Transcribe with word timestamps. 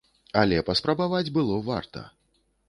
Але 0.43 0.63
паспрабаваць 0.69 1.33
было 1.37 1.61
варта! 1.69 2.05